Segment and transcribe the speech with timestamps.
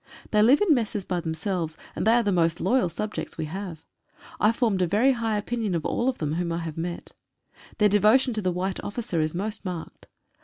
[0.31, 3.85] They live in messes by themselves, and they are the most loyal subjects we have.
[4.39, 7.11] I formed a very high opinion of all of them whom 1 I have met.
[7.77, 10.07] Their devotion to the wihite officer is most marked.